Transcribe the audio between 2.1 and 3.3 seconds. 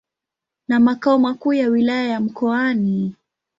Mkoani.